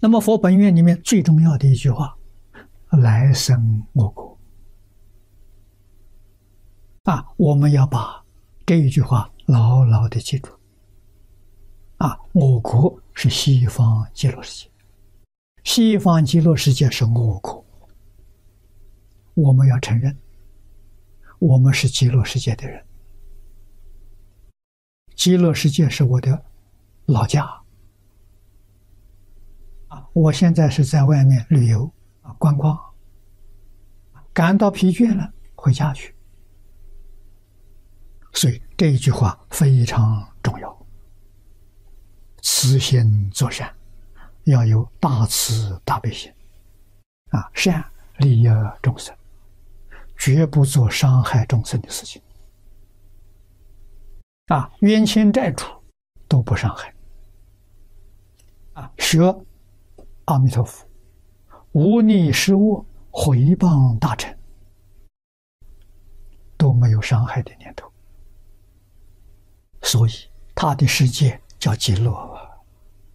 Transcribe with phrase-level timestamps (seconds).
[0.00, 2.16] 那么佛本愿里面最重要的一句话
[2.90, 4.38] ：“来生我国。”
[7.04, 8.24] 啊，我们要把
[8.64, 10.50] 这一句话牢牢的记住。
[11.98, 14.70] 啊，我国是西方极乐世界，
[15.64, 17.62] 西方极乐世界是我国，
[19.34, 20.16] 我们要承认，
[21.38, 22.82] 我们是极乐世界的人，
[25.14, 26.42] 极乐世界是我的
[27.04, 27.59] 老家。
[29.90, 32.78] 啊，我现在是在外面旅游啊，观光，
[34.32, 36.14] 感到疲倦了，回家去。
[38.32, 40.86] 所以这一句话非常重要。
[42.42, 43.70] 慈心作善，
[44.44, 46.32] 要有大慈大悲心，
[47.30, 47.84] 啊，善
[48.18, 48.46] 利益
[48.80, 49.14] 众生，
[50.16, 52.22] 绝不做伤害众生的事情，
[54.46, 55.66] 啊，冤亲债主
[56.28, 56.94] 都不伤害，
[58.74, 59.18] 啊，学
[60.30, 60.86] 阿弥陀佛，
[61.72, 64.38] 无逆施恶，回谤大臣，
[66.56, 67.90] 都没有伤害的念头，
[69.82, 70.12] 所以
[70.54, 72.29] 他的世界叫极乐。